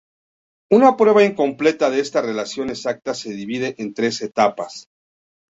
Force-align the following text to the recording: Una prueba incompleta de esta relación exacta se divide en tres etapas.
Una 0.71 0.97
prueba 0.97 1.23
incompleta 1.23 1.91
de 1.91 1.99
esta 1.99 2.23
relación 2.23 2.71
exacta 2.71 3.13
se 3.13 3.29
divide 3.33 3.75
en 3.77 3.93
tres 3.93 4.19
etapas. 4.23 4.87